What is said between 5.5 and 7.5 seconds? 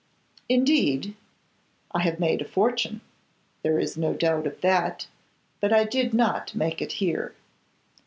but I did not make it here.